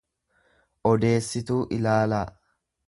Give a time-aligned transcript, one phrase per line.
[0.93, 2.25] odeessituu ilaalaa.